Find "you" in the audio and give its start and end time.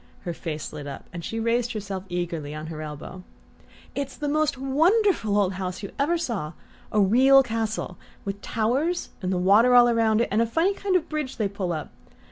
5.83-5.91